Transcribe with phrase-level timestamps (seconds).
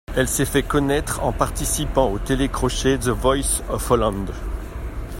[0.15, 4.31] Elle s'est fait connaître en participant au télé-crochet The Voice of Holland.